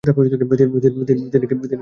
তিনি 0.03 0.13
কী 0.31 0.65
আমকে 0.65 0.79
যেতে 0.79 0.97
বলেছে? 1.53 1.75